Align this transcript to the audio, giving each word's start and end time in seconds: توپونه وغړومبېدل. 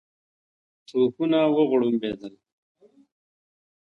توپونه 0.87 1.39
وغړومبېدل. 1.55 2.33